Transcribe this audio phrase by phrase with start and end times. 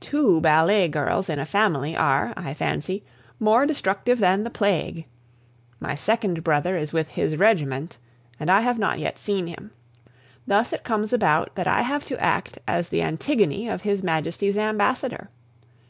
[0.00, 3.04] Two ballet girls in a family are, I fancy,
[3.38, 5.04] more destructive than the plague.
[5.80, 7.98] My second brother is with his regiment,
[8.40, 9.72] and I have not yet seen him.
[10.46, 14.56] Thus it comes about that I have to act as the Antigone of His Majesty's
[14.56, 15.28] ambassador.